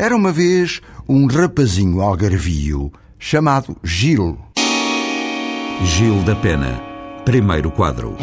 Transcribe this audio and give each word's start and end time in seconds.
Era 0.00 0.14
uma 0.14 0.30
vez 0.30 0.80
um 1.08 1.26
rapazinho 1.26 2.00
algarvio 2.00 2.92
chamado 3.18 3.76
Gil. 3.82 4.38
Gil 5.82 6.22
da 6.22 6.36
Pena, 6.36 6.80
primeiro 7.24 7.68
quadro. 7.72 8.16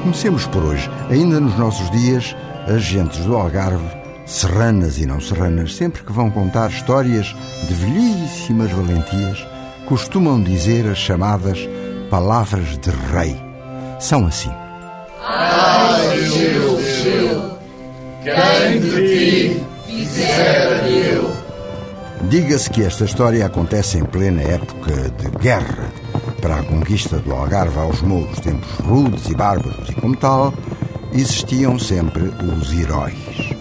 Comecemos 0.00 0.46
por 0.46 0.62
hoje. 0.62 0.88
Ainda 1.10 1.38
nos 1.40 1.58
nossos 1.58 1.90
dias, 1.90 2.34
as 2.66 2.82
gentes 2.82 3.22
do 3.26 3.36
Algarve, 3.36 3.84
serranas 4.24 4.96
e 4.96 5.04
não 5.04 5.20
serranas, 5.20 5.76
sempre 5.76 6.02
que 6.02 6.12
vão 6.12 6.30
contar 6.30 6.70
histórias 6.70 7.36
de 7.68 7.74
velhíssimas 7.74 8.70
valentias, 8.70 9.46
costumam 9.84 10.42
dizer 10.42 10.86
as 10.86 10.96
chamadas 10.96 11.68
palavras 12.08 12.78
de 12.78 12.90
rei. 13.12 13.36
São 14.00 14.24
assim. 14.26 14.52
Ai, 15.22 16.18
Gil, 16.18 16.80
Gil, 16.80 17.58
quem 18.24 18.80
de 18.80 19.58
ti 19.58 19.65
eu. 20.88 21.36
Diga-se 22.28 22.68
que 22.70 22.82
esta 22.82 23.04
história 23.04 23.46
acontece 23.46 23.98
em 23.98 24.04
plena 24.04 24.42
época 24.42 25.10
de 25.10 25.28
guerra 25.38 25.90
para 26.40 26.56
a 26.56 26.62
conquista 26.62 27.18
do 27.18 27.32
Algarve 27.32 27.78
aos 27.78 28.02
mouros, 28.02 28.38
tempos 28.40 28.70
rudes 28.78 29.28
e 29.28 29.34
bárbaros, 29.34 29.88
e 29.88 29.94
como 29.94 30.16
tal, 30.16 30.52
existiam 31.12 31.78
sempre 31.78 32.24
os 32.24 32.72
heróis. 32.72 33.54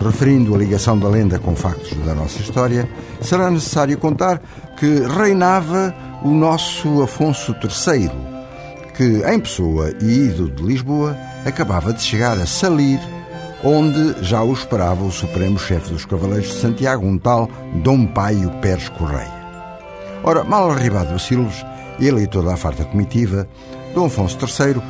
Referindo 0.00 0.54
a 0.54 0.58
ligação 0.58 0.98
da 0.98 1.08
lenda 1.08 1.38
com 1.38 1.54
factos 1.54 1.96
da 2.04 2.14
nossa 2.14 2.40
história, 2.40 2.88
será 3.20 3.50
necessário 3.50 3.96
contar 3.98 4.40
que 4.76 5.00
reinava 5.06 5.94
o 6.22 6.30
nosso 6.30 7.02
Afonso 7.02 7.54
III, 7.62 8.10
que, 8.94 9.22
em 9.26 9.40
Pessoa 9.40 9.92
e 10.00 10.04
ido 10.04 10.50
de 10.50 10.62
Lisboa, 10.62 11.16
acabava 11.44 11.92
de 11.92 12.02
chegar 12.02 12.38
a 12.38 12.46
Salir, 12.46 13.00
onde 13.64 14.22
já 14.22 14.42
o 14.42 14.52
esperava 14.52 15.04
o 15.04 15.12
supremo 15.12 15.58
chefe 15.58 15.92
dos 15.92 16.04
Cavaleiros 16.04 16.48
de 16.48 16.60
Santiago, 16.60 17.06
um 17.06 17.16
tal 17.16 17.48
Dom 17.76 18.06
Paio 18.06 18.50
Pérez 18.60 18.88
Correia. 18.88 19.42
Ora, 20.24 20.44
mal 20.44 20.70
arribado 20.70 21.14
a 21.14 21.18
Silves, 21.18 21.64
ele 22.00 22.22
e 22.22 22.26
toda 22.26 22.52
a 22.52 22.56
farta 22.56 22.84
comitiva, 22.84 23.48
Dom 23.94 24.06
Afonso 24.06 24.38
III 24.40 24.82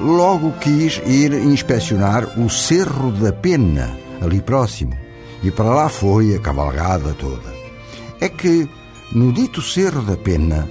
logo 0.00 0.52
quis 0.60 1.00
ir 1.06 1.32
inspecionar 1.32 2.38
o 2.38 2.50
Cerro 2.50 3.10
da 3.12 3.32
Pena, 3.32 3.96
ali 4.20 4.40
próximo, 4.40 4.92
e 5.42 5.50
para 5.50 5.74
lá 5.74 5.88
foi 5.88 6.34
a 6.34 6.40
cavalgada 6.40 7.14
toda. 7.14 7.54
É 8.20 8.28
que, 8.28 8.68
no 9.12 9.32
dito 9.32 9.62
Cerro 9.62 10.02
da 10.02 10.16
Pena, 10.16 10.68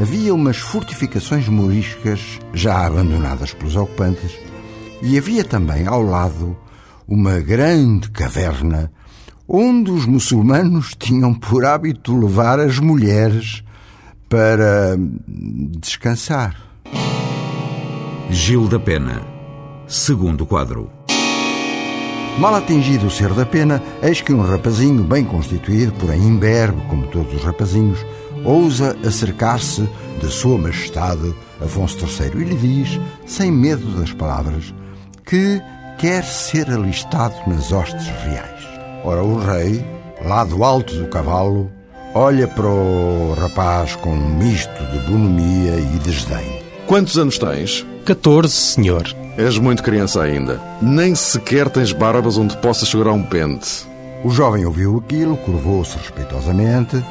havia 0.00 0.34
umas 0.34 0.58
fortificações 0.58 1.48
moriscas 1.48 2.20
já 2.52 2.86
abandonadas 2.86 3.52
pelos 3.52 3.76
ocupantes 3.76 4.32
e 5.02 5.16
havia 5.16 5.44
também 5.44 5.86
ao 5.86 6.02
lado 6.02 6.56
uma 7.06 7.38
grande 7.40 8.10
caverna 8.10 8.90
onde 9.48 9.90
os 9.90 10.06
muçulmanos 10.06 10.94
tinham 10.98 11.32
por 11.32 11.64
hábito 11.64 12.18
levar 12.18 12.58
as 12.58 12.78
mulheres 12.78 13.62
para 14.28 14.96
descansar. 15.78 16.56
Gil 18.28 18.66
da 18.66 18.80
Pena, 18.80 19.22
segundo 19.86 20.44
quadro. 20.44 20.90
Mal 22.38 22.56
atingido 22.56 23.06
o 23.06 23.10
ser 23.10 23.32
da 23.32 23.46
pena, 23.46 23.82
eis 24.02 24.20
que 24.20 24.30
um 24.30 24.42
rapazinho 24.42 25.02
bem 25.04 25.24
constituído, 25.24 25.92
porém 25.92 26.22
imberbe, 26.22 26.82
como 26.90 27.06
todos 27.06 27.32
os 27.32 27.42
rapazinhos, 27.42 28.04
ousa 28.44 28.94
acercar-se 29.06 29.88
de 30.20 30.26
Sua 30.26 30.58
Majestade 30.58 31.34
Afonso 31.64 31.96
III 32.04 32.42
e 32.42 32.44
lhe 32.44 32.56
diz, 32.56 33.00
sem 33.24 33.50
medo 33.50 33.86
das 33.98 34.12
palavras, 34.12 34.74
que 35.24 35.62
quer 35.98 36.24
ser 36.24 36.70
alistado 36.70 37.34
nas 37.46 37.72
hostes 37.72 38.06
reais. 38.24 38.66
Ora, 39.04 39.22
o 39.22 39.38
rei, 39.38 39.84
lá 40.24 40.44
do 40.44 40.62
alto 40.64 40.94
do 40.94 41.08
cavalo, 41.08 41.70
olha 42.14 42.46
para 42.46 42.66
o 42.66 43.34
rapaz 43.38 43.96
com 43.96 44.10
um 44.10 44.36
misto 44.36 44.84
de 44.92 44.98
bonomia 45.10 45.76
e 45.76 45.98
desdém. 45.98 46.60
Quantos 46.86 47.18
anos 47.18 47.38
tens? 47.38 47.84
14, 48.04 48.52
senhor. 48.52 49.04
És 49.36 49.58
muito 49.58 49.82
criança 49.82 50.22
ainda. 50.22 50.60
Nem 50.80 51.14
sequer 51.14 51.68
tens 51.68 51.92
barbas 51.92 52.38
onde 52.38 52.56
possas 52.58 52.88
segurar 52.88 53.12
um 53.12 53.22
pente. 53.22 53.86
O 54.24 54.30
jovem 54.30 54.64
ouviu 54.64 55.02
aquilo, 55.04 55.36
curvou-se 55.36 55.96
respeitosamente 55.98 57.04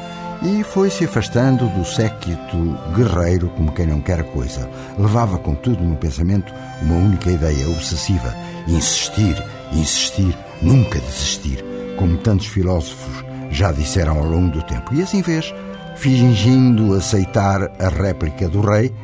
e 0.46 0.62
foi-se 0.62 1.04
afastando 1.04 1.66
do 1.70 1.84
séquito 1.84 2.56
guerreiro 2.94 3.48
como 3.56 3.72
quem 3.72 3.86
não 3.86 4.00
quer 4.00 4.22
coisa. 4.30 4.70
Levava, 4.96 5.38
contudo, 5.38 5.82
no 5.82 5.96
pensamento 5.96 6.54
uma 6.82 6.94
única 6.94 7.30
ideia 7.30 7.68
obsessiva: 7.68 8.32
insistir, 8.68 9.42
insistir, 9.72 10.36
nunca 10.62 11.00
desistir, 11.00 11.64
como 11.96 12.16
tantos 12.18 12.46
filósofos 12.46 13.24
já 13.50 13.72
disseram 13.72 14.18
ao 14.18 14.24
longo 14.24 14.52
do 14.52 14.62
tempo. 14.62 14.94
E 14.94 15.02
assim 15.02 15.22
fez, 15.22 15.52
fingindo 15.96 16.94
aceitar 16.94 17.70
a 17.80 17.88
réplica 17.88 18.48
do 18.48 18.60
rei, 18.60 18.94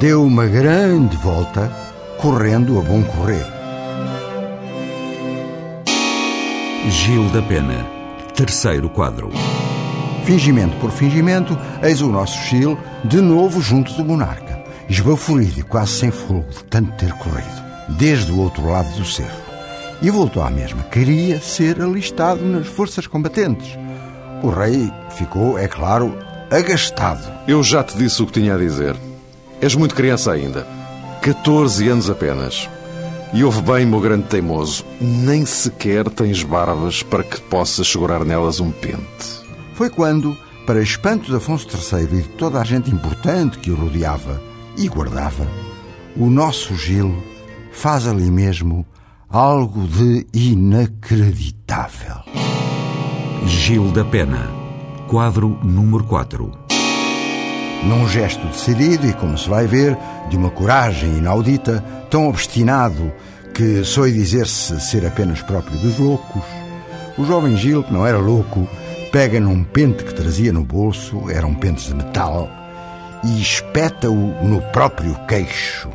deu 0.00 0.24
uma 0.24 0.46
grande 0.46 1.16
volta, 1.18 1.70
correndo 2.20 2.78
a 2.78 2.82
bom 2.82 3.02
correr. 3.04 3.46
Gil 6.88 7.28
da 7.28 7.40
Pena, 7.42 7.86
terceiro 8.34 8.90
quadro. 8.90 9.30
Fingimento 10.24 10.76
por 10.76 10.90
fingimento, 10.92 11.58
eis 11.82 12.00
o 12.00 12.08
nosso 12.08 12.38
Gil 12.44 12.78
de 13.04 13.20
novo 13.20 13.60
junto 13.60 13.92
do 13.94 14.04
monarca, 14.04 14.62
esbaforido 14.88 15.60
e 15.60 15.62
quase 15.64 15.92
sem 15.92 16.10
fogo 16.12 16.48
de 16.48 16.64
tanto 16.64 16.92
ter 16.92 17.12
corrido, 17.14 17.62
desde 17.88 18.30
o 18.30 18.38
outro 18.38 18.68
lado 18.70 18.88
do 18.96 19.04
cerro. 19.04 19.42
E 20.00 20.10
voltou 20.10 20.42
à 20.42 20.50
mesma. 20.50 20.84
Queria 20.84 21.40
ser 21.40 21.80
alistado 21.80 22.44
nas 22.44 22.66
forças 22.66 23.06
combatentes. 23.06 23.76
O 24.42 24.48
rei 24.48 24.92
ficou, 25.16 25.58
é 25.58 25.66
claro, 25.66 26.16
agastado. 26.50 27.30
Eu 27.46 27.62
já 27.62 27.82
te 27.82 27.96
disse 27.96 28.22
o 28.22 28.26
que 28.26 28.32
tinha 28.32 28.54
a 28.54 28.58
dizer. 28.58 28.96
És 29.60 29.74
muito 29.74 29.94
criança 29.94 30.32
ainda. 30.32 30.66
14 31.20 31.88
anos 31.88 32.08
apenas. 32.08 32.68
E 33.32 33.42
ouve 33.44 33.62
bem, 33.62 33.86
meu 33.86 34.00
grande 34.00 34.24
teimoso, 34.24 34.84
nem 35.00 35.46
sequer 35.46 36.08
tens 36.10 36.42
barbas 36.42 37.02
para 37.02 37.24
que 37.24 37.40
possas 37.40 37.88
segurar 37.88 38.24
nelas 38.24 38.60
um 38.60 38.70
pente. 38.70 39.41
Foi 39.74 39.88
quando, 39.88 40.36
para 40.66 40.82
espanto 40.82 41.30
de 41.30 41.36
Afonso 41.36 41.66
III 41.68 42.02
e 42.04 42.22
de 42.22 42.28
toda 42.30 42.60
a 42.60 42.64
gente 42.64 42.90
importante 42.90 43.58
que 43.58 43.70
o 43.70 43.76
rodeava 43.76 44.40
e 44.76 44.88
guardava, 44.88 45.46
o 46.16 46.28
nosso 46.28 46.76
Gil 46.76 47.22
faz 47.72 48.06
ali 48.06 48.30
mesmo 48.30 48.84
algo 49.28 49.86
de 49.86 50.26
inacreditável. 50.34 52.16
Gil 53.46 53.90
da 53.90 54.04
Pena, 54.04 54.50
quadro 55.08 55.58
número 55.62 56.04
4. 56.04 56.52
Num 57.84 58.06
gesto 58.08 58.46
decidido 58.46 59.08
e, 59.08 59.12
como 59.14 59.36
se 59.36 59.48
vai 59.48 59.66
ver, 59.66 59.96
de 60.28 60.36
uma 60.36 60.50
coragem 60.50 61.18
inaudita, 61.18 61.82
tão 62.10 62.28
obstinado 62.28 63.10
que 63.54 63.82
soe 63.84 64.12
dizer-se 64.12 64.80
ser 64.80 65.04
apenas 65.06 65.42
próprio 65.42 65.76
dos 65.78 65.98
loucos, 65.98 66.42
o 67.18 67.24
jovem 67.24 67.56
Gil, 67.56 67.82
que 67.82 67.92
não 67.92 68.06
era 68.06 68.18
louco, 68.18 68.68
pega 69.12 69.38
num 69.38 69.62
pente 69.62 70.02
que 70.02 70.14
trazia 70.14 70.50
no 70.54 70.64
bolso, 70.64 71.28
eram 71.30 71.54
pentes 71.54 71.84
de 71.84 71.94
metal, 71.94 72.48
e 73.22 73.42
espeta-o 73.42 74.16
no 74.42 74.62
próprio 74.72 75.14
queixo. 75.28 75.90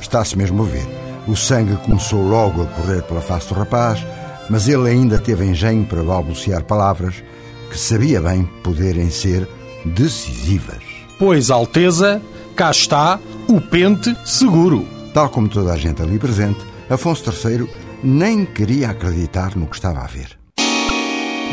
Está-se 0.00 0.36
mesmo 0.36 0.62
a 0.62 0.66
ver. 0.66 0.86
O 1.28 1.36
sangue 1.36 1.76
começou 1.84 2.26
logo 2.26 2.62
a 2.62 2.66
correr 2.66 3.02
pela 3.02 3.20
face 3.20 3.46
do 3.48 3.54
rapaz, 3.54 4.04
mas 4.48 4.66
ele 4.66 4.88
ainda 4.88 5.18
teve 5.18 5.44
engenho 5.44 5.84
para 5.84 6.02
balbuciar 6.02 6.64
palavras 6.64 7.22
que 7.70 7.78
sabia 7.78 8.20
bem 8.20 8.44
poderem 8.64 9.10
ser 9.10 9.46
decisivas. 9.84 10.82
Pois, 11.18 11.50
Alteza, 11.50 12.22
cá 12.56 12.70
está 12.70 13.20
o 13.48 13.60
pente 13.60 14.16
seguro. 14.24 14.88
Tal 15.12 15.28
como 15.28 15.48
toda 15.48 15.74
a 15.74 15.76
gente 15.76 16.00
ali 16.00 16.18
presente, 16.18 16.60
Afonso 16.88 17.30
III 17.30 17.68
nem 18.02 18.46
queria 18.46 18.90
acreditar 18.90 19.54
no 19.56 19.66
que 19.66 19.76
estava 19.76 20.00
a 20.00 20.06
ver. 20.06 20.41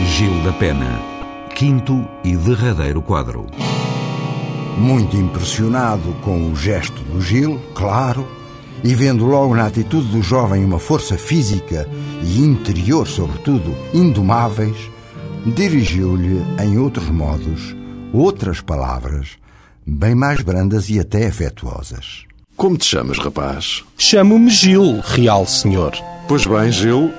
Gil 0.05 0.41
da 0.43 0.53
Pena, 0.53 0.99
quinto 1.55 2.07
e 2.23 2.35
derradeiro 2.35 3.01
quadro. 3.01 3.47
Muito 4.77 5.17
impressionado 5.17 6.13
com 6.21 6.49
o 6.49 6.55
gesto 6.55 7.03
do 7.03 7.21
Gil, 7.21 7.59
claro, 7.75 8.25
e 8.81 8.95
vendo 8.95 9.25
logo 9.25 9.53
na 9.53 9.65
atitude 9.65 10.07
do 10.07 10.21
jovem 10.21 10.63
uma 10.63 10.79
força 10.79 11.17
física 11.17 11.87
e 12.23 12.39
interior, 12.39 13.05
sobretudo, 13.07 13.75
indomáveis, 13.93 14.77
dirigiu-lhe, 15.45 16.41
em 16.63 16.77
outros 16.77 17.09
modos, 17.09 17.75
outras 18.13 18.61
palavras, 18.61 19.31
bem 19.85 20.15
mais 20.15 20.41
brandas 20.41 20.89
e 20.89 20.97
até 20.97 21.27
afetuosas. 21.27 22.23
Como 22.55 22.77
te 22.77 22.85
chamas, 22.85 23.17
rapaz? 23.17 23.83
Chamo-me 23.97 24.49
Gil, 24.49 25.01
real 25.01 25.45
senhor. 25.45 25.91
Pois 26.27 26.45
bem, 26.45 26.71
Gil, 26.71 27.11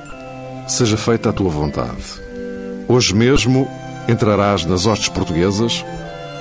seja 0.67 0.97
feita 0.97 1.29
a 1.29 1.33
tua 1.33 1.51
vontade. 1.51 2.30
Hoje 2.91 3.15
mesmo 3.15 3.69
entrarás 4.09 4.65
nas 4.65 4.85
hostes 4.85 5.09
portuguesas 5.09 5.85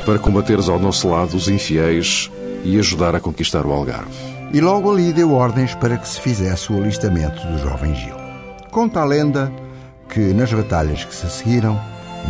para 0.04 0.18
combateres 0.18 0.68
ao 0.68 0.80
nosso 0.80 1.08
lado 1.08 1.38
os 1.38 1.48
infiéis 1.48 2.32
e 2.64 2.80
ajudar 2.80 3.16
a 3.16 3.20
conquistar 3.20 3.68
o 3.68 3.72
Algarve. 3.72 4.10
E 4.52 4.60
logo 4.60 4.92
ali 4.92 5.14
deu 5.14 5.32
ordens 5.32 5.76
para 5.76 5.96
que 5.96 6.10
se 6.10 6.20
fizesse 6.20 6.74
o 6.74 6.78
alistamento 6.78 7.40
do 7.46 7.60
jovem 7.60 7.94
Gil. 7.94 8.16
Conta 8.72 9.00
a 9.00 9.06
lenda 9.06 9.54
que 10.12 10.34
nas 10.34 10.52
batalhas 10.52 11.06
que 11.06 11.14
se 11.14 11.30
seguiram, 11.30 11.80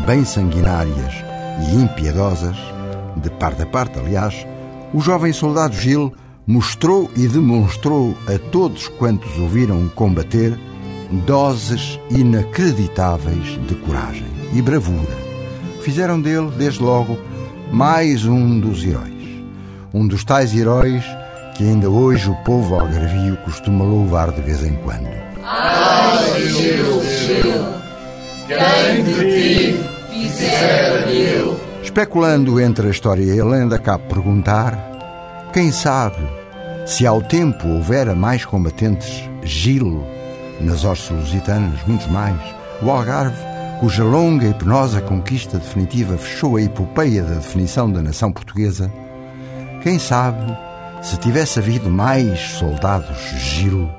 bem 0.06 0.26
sanguinárias 0.26 1.14
e 1.72 1.76
impiedosas, 1.78 2.58
de 3.16 3.30
parte 3.30 3.62
a 3.62 3.66
parte, 3.66 4.00
aliás, 4.00 4.46
o 4.94 5.00
jovem 5.00 5.32
soldado 5.32 5.76
Gil 5.76 6.14
mostrou 6.46 7.10
e 7.16 7.26
demonstrou 7.26 8.18
a 8.28 8.38
todos 8.52 8.90
quantos 8.90 9.38
o 9.38 9.48
viram 9.48 9.88
combater 9.88 10.60
doses 11.12 12.00
inacreditáveis 12.10 13.60
de 13.68 13.76
coragem 13.76 14.28
e 14.54 14.62
bravura. 14.62 15.18
Fizeram 15.82 16.22
dele, 16.22 16.52
desde 16.58 16.82
logo, 16.84 17.18
mais 17.72 18.26
um 18.26 18.60
dos 18.60 18.84
heróis. 18.84 19.10
Um 19.94 20.08
dos 20.08 20.24
tais 20.24 20.56
heróis 20.56 21.04
que 21.56 21.64
ainda 21.64 21.90
hoje 21.90 22.30
o 22.30 22.36
povo 22.44 22.76
algarvio 22.76 23.36
costuma 23.38 23.84
louvar 23.84 24.32
de 24.32 24.42
vez 24.42 24.64
em 24.64 24.76
quando. 24.76 25.10
Ai, 25.44 26.48
Gil, 26.48 27.04
Gil, 27.04 27.66
quem 28.48 29.04
de 29.04 29.14
ti 29.14 29.80
fizer 30.10 31.08
mil. 31.08 31.60
Especulando 31.84 32.62
entre 32.62 32.88
a 32.88 32.92
história 32.92 33.24
e 33.24 33.40
a 33.40 33.46
lenda, 33.46 33.80
cabe 33.80 34.04
perguntar: 34.08 34.78
quem 35.52 35.72
sabe 35.72 36.24
se 36.86 37.06
ao 37.06 37.22
tempo 37.22 37.68
houvera 37.68 38.16
mais 38.16 38.46
combatentes 38.46 39.30
Gil 39.44 40.06
nas 40.60 40.84
hostes 40.84 41.10
lusitanas, 41.10 41.80
muitos 41.88 42.08
mais, 42.08 42.40
o 42.82 42.90
Algarve, 42.90 43.38
cuja 43.80 44.04
longa 44.04 44.48
e 44.48 44.54
penosa 44.54 45.02
conquista 45.02 45.58
definitiva 45.58 46.18
fechou 46.18 46.58
a 46.58 46.62
epopeia 46.62 47.24
da 47.24 47.36
definição 47.36 47.92
da 47.92 48.02
nação 48.02 48.32
portuguesa, 48.32 48.92
quem 49.82 49.98
sabe 49.98 50.58
se 51.02 51.18
tivesse 51.18 51.60
havido 51.60 51.90
mais 51.90 52.40
soldados 52.40 53.18
Gil, 53.38 53.90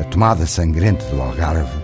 a 0.00 0.04
tomada 0.04 0.46
sangrenta 0.46 1.04
do 1.06 1.22
Algarve 1.22 1.78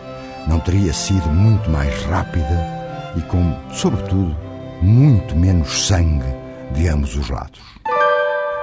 não 0.49 0.59
teria 0.59 0.93
sido 0.93 1.29
muito 1.29 1.71
mais 1.71 2.03
rápida 2.05 2.81
e 3.17 3.23
com, 3.23 3.57
sobretudo, 3.73 4.37
muito 4.83 5.37
menos 5.37 5.87
sangue 5.87 6.27
de 6.73 6.89
ambos 6.89 7.17
os 7.17 7.29
lados. 7.29 7.61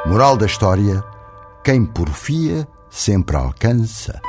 Moral 0.05 0.35
da 0.37 0.45
história: 0.45 1.03
quem 1.63 1.85
porfia 1.85 2.67
sempre 2.89 3.35
alcança. 3.35 4.19